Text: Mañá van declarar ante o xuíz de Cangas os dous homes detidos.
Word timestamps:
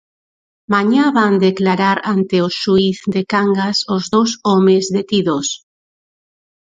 Mañá 0.73 1.05
van 1.17 1.33
declarar 1.47 1.97
ante 2.13 2.37
o 2.47 2.49
xuíz 2.59 2.97
de 3.13 3.21
Cangas 3.31 3.77
os 3.95 4.03
dous 4.13 4.31
homes 4.47 4.83
detidos. 4.97 5.47